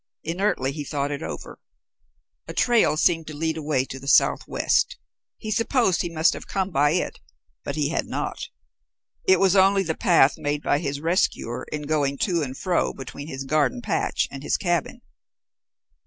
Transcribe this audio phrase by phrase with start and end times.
[0.23, 2.51] Inertly he thought over it.
[2.51, 4.97] A trail seemed to lead away to the southwest.
[5.37, 7.19] He supposed he must have come by it,
[7.63, 8.47] but he had not.
[9.27, 13.27] It was only the path made by his rescuer in going to and fro between
[13.27, 15.01] his garden patch and his cabin.